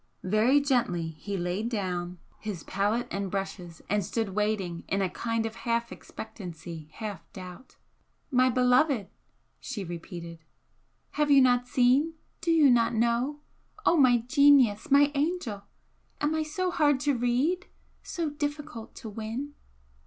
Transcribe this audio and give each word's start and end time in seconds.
Very 0.23 0.59
gently 0.59 1.09
he 1.09 1.37
laid 1.37 1.69
down 1.69 2.17
his 2.39 2.63
palette 2.63 3.07
and 3.11 3.29
brushes 3.29 3.83
and 3.87 4.03
stood 4.03 4.29
waiting 4.29 4.83
in 4.87 4.99
a 4.99 5.11
kind 5.11 5.45
of 5.45 5.57
half 5.57 5.91
expectancy, 5.91 6.89
half 6.93 7.31
doubt. 7.33 7.75
"My 8.31 8.49
beloved!" 8.49 9.09
she 9.59 9.83
repeated 9.83 10.39
"Have 11.11 11.29
you 11.29 11.39
not 11.39 11.67
seen? 11.67 12.15
do 12.41 12.49
you 12.49 12.71
not 12.71 12.95
know? 12.95 13.41
O 13.85 13.95
my 13.95 14.17
genius! 14.17 14.89
my 14.89 15.11
angel! 15.13 15.65
am 16.19 16.33
I 16.33 16.41
so 16.41 16.71
hard 16.71 16.99
to 17.01 17.15
read? 17.15 17.67
so 18.01 18.31
difficult 18.31 18.95
to 18.95 19.09
win?" 19.09 19.53